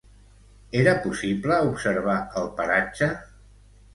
[0.79, 3.13] Era possible observar el paratge?